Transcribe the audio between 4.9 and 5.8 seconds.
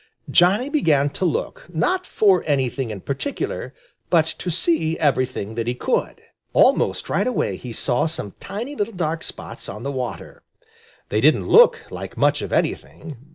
everything that he